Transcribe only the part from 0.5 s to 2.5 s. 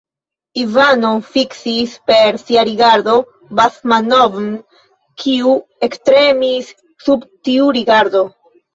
Ivano fiksis per